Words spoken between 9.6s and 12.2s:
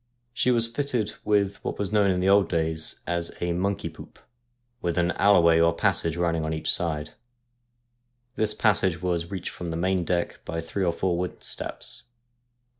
the main deck by three or four wooden steps.